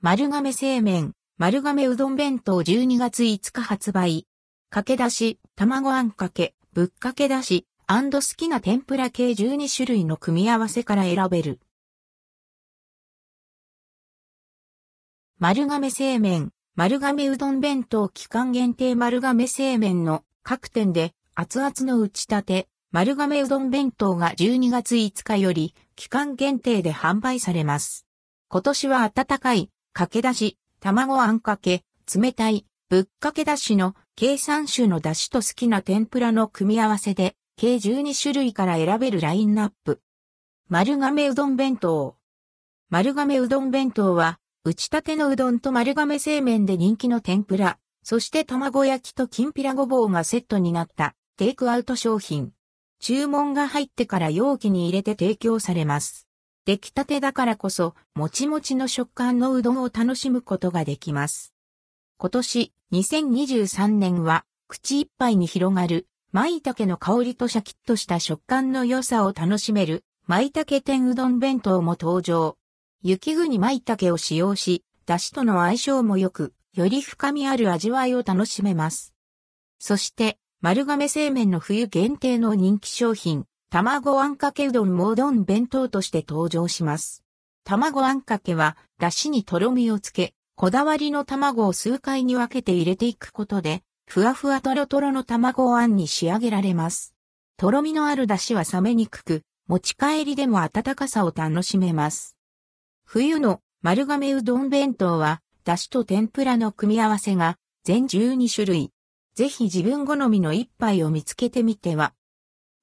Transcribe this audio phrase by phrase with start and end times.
[0.00, 4.28] 丸亀製麺、丸亀うどん弁当12月5日発売。
[4.70, 11.58] かけだし、卵あんかけ、ぶっかけだし、好きな天ぷら系12種類の組み合わせから選べる。
[15.40, 28.06] 丸亀製麺、丸亀うどん弁当期間限定丸亀製麺の各店で熱々の打ち立て、丸亀うどん弁当が12月5日より期間限定で販売されます。
[28.48, 31.82] 今年は温かい、かけだし、卵あんかけ、
[32.14, 40.00] 冷たい、ぶっかけだしの計3種のだしと好きな天ぷらの組み合わせで、計12種類から選べるラインナップ。
[40.68, 42.14] 丸亀うどん弁当。
[42.90, 52.52] 丸亀うどん弁当は、打ち立てのうどんと丸亀製麺で人気の天ぷら、そして卵焼きときんぴらごぼうがセットになったテイクアウト商品。
[53.00, 56.27] 注文が入ってから容器に入れて提供されます。
[56.68, 61.54] 出来たてだからこそ、もちもちの食感のうどんを楽しむことができます。
[62.18, 72.58] 今年、2023年は、口いっぱいに広がる、舞茸の香りとシャキッとした食感の良さを楽しめる、舞茸天うどん弁当も登場。
[73.00, 79.14] 雪国舞茸を使用し、出汁との相性も良く、より深みある味わいを楽しめます。
[79.78, 87.22] そして、丸亀製麺の冬限定の人気商品、卵あんかけうどんもうどん弁当として登場します。
[87.64, 97.14] 卵あんかけは、出汁にとろみをつけ、こだわりの卵を数回に分けて入れていくことで、ふわふわとろとろの卵あんに仕上げられます。
[97.58, 102.38] とろみのある出汁は冷めにくく、持ち帰りでも温かさを楽しめます。
[103.04, 108.92] 冬の丸亀うどん弁当は、出汁と天ぷらの組み合わせが全12種類。
[109.34, 112.14] ぜひ自分好みの一杯を見つけてみては。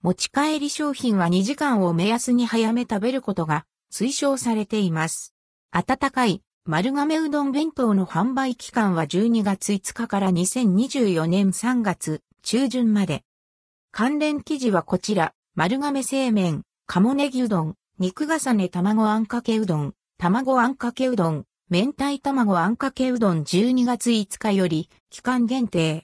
[0.05, 5.33] 持ち帰り商品は2時間を目安に早め食べることが推奨されています。
[5.71, 13.23] 温かい丸亀うどん弁当の販売期間は12月5日から2024年3月中旬まで。
[13.91, 26.03] 関連記事はこちら、丸亀製麺、鴨ネギうどん、肉重ね卵あんかけうどん、卵あんかけうどん、明太卵あんかけうどん12月5日より期間限定。